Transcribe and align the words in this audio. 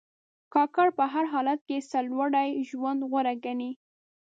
کاکړ 0.53 0.87
په 0.97 1.05
هر 1.13 1.25
حالت 1.33 1.59
کې 1.67 1.87
سرلوړي 1.91 2.49
ژوند 2.69 2.99
غوره 3.09 3.33
ګڼي. 3.45 3.71